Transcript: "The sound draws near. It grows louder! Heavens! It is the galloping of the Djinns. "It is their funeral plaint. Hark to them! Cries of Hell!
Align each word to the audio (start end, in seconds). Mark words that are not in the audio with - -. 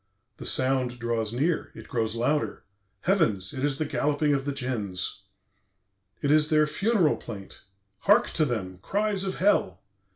"The 0.37 0.45
sound 0.47 0.97
draws 0.97 1.31
near. 1.31 1.71
It 1.75 1.87
grows 1.87 2.15
louder! 2.15 2.63
Heavens! 3.01 3.53
It 3.53 3.63
is 3.63 3.77
the 3.77 3.85
galloping 3.85 4.33
of 4.33 4.45
the 4.45 4.51
Djinns. 4.51 5.19
"It 6.23 6.31
is 6.31 6.49
their 6.49 6.65
funeral 6.65 7.17
plaint. 7.17 7.61
Hark 7.99 8.31
to 8.31 8.45
them! 8.45 8.79
Cries 8.81 9.25
of 9.25 9.35
Hell! 9.35 9.79